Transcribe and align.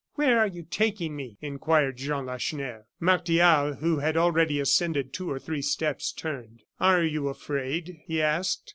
"Where 0.15 0.39
are 0.39 0.47
you 0.47 0.63
taking 0.63 1.15
me?" 1.15 1.37
inquired 1.41 1.97
Jean 1.97 2.25
Lacheneur. 2.25 2.87
Martial, 2.99 3.75
who 3.75 3.99
had 3.99 4.17
already 4.17 4.59
ascended 4.59 5.13
two 5.13 5.29
or 5.29 5.37
three 5.37 5.61
steps, 5.61 6.11
turned. 6.11 6.63
"Are 6.79 7.03
you 7.03 7.27
afraid?" 7.27 7.99
he 8.07 8.19
asked. 8.19 8.67